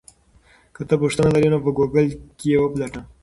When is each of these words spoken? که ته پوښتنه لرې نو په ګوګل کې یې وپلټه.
که 0.75 0.81
ته 0.89 0.95
پوښتنه 1.01 1.29
لرې 1.35 1.49
نو 1.53 1.57
په 1.65 1.69
ګوګل 1.77 2.07
کې 2.39 2.47
یې 2.53 2.59
وپلټه. 2.61 3.01